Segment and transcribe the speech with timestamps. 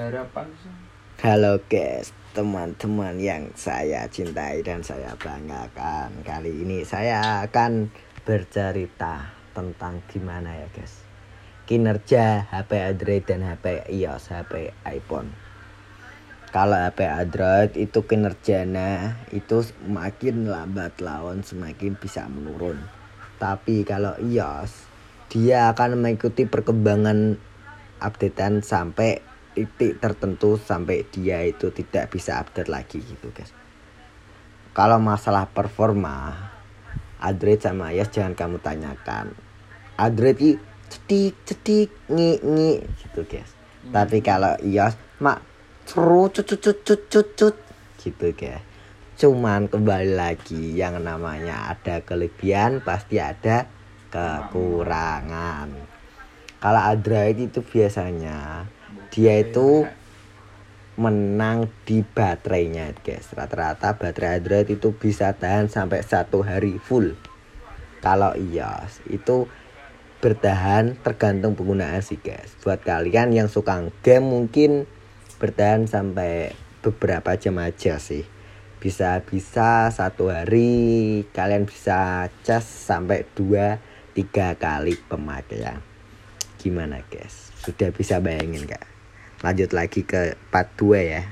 [0.00, 0.48] harapan
[1.20, 6.24] Halo guys, teman-teman yang saya cintai dan saya banggakan.
[6.24, 7.92] Kali ini saya akan
[8.24, 11.04] bercerita tentang gimana ya guys.
[11.68, 15.36] Kinerja HP Android dan HP iOS, HP iPhone.
[16.48, 22.80] Kalau HP Android itu kinerjanya itu semakin lambat laun semakin bisa menurun.
[23.36, 24.88] Tapi kalau iOS
[25.28, 27.36] dia akan mengikuti perkembangan
[28.00, 33.50] updatean sampai titik tertentu sampai dia itu tidak bisa update lagi gitu guys.
[34.70, 36.50] Kalau masalah performa
[37.20, 39.34] Android sama iOS jangan kamu tanyakan.
[40.00, 40.56] Android itu
[40.90, 42.72] cetik cetik ngi ngi
[43.06, 43.50] gitu guys.
[43.80, 43.96] Hmm.
[43.96, 45.40] tapi kalau iOS mak
[45.88, 47.56] cut cut cut cut cut cut
[48.00, 48.62] gitu guys.
[49.20, 53.68] Cuman kembali lagi yang namanya ada kelebihan pasti ada
[54.08, 55.68] kekurangan.
[56.56, 58.64] Kalau Android itu biasanya
[59.10, 59.86] dia itu
[61.00, 63.32] menang di baterainya guys.
[63.34, 67.18] Rata-rata baterai Android itu bisa tahan sampai satu hari full.
[68.04, 69.48] Kalau iOS itu
[70.20, 72.54] bertahan tergantung penggunaan sih guys.
[72.62, 74.84] Buat kalian yang suka game mungkin
[75.40, 76.52] bertahan sampai
[76.84, 78.22] beberapa jam aja sih.
[78.80, 83.80] Bisa bisa satu hari kalian bisa cas sampai dua
[84.12, 85.80] tiga kali pemakaian.
[86.60, 87.52] Gimana guys?
[87.60, 88.99] Sudah bisa bayangin kak
[89.40, 91.22] lanjut lagi ke part 2 ya